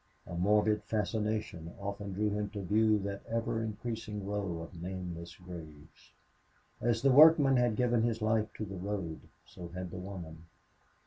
A 0.25 0.33
morbid 0.33 0.81
fascination 0.85 1.75
often 1.79 2.13
drew 2.13 2.31
him 2.31 2.49
to 2.53 2.63
view 2.63 2.97
that 3.03 3.21
ever 3.27 3.61
increasing 3.61 4.25
row 4.25 4.61
of 4.63 4.81
nameless 4.81 5.35
graves. 5.35 6.13
As 6.81 7.03
the 7.03 7.11
workman 7.11 7.57
had 7.57 7.75
given 7.75 8.01
his 8.01 8.19
life 8.19 8.51
to 8.55 8.65
the 8.65 8.77
road, 8.77 9.19
so 9.45 9.67
had 9.67 9.91
the 9.91 9.99
woman. 9.99 10.47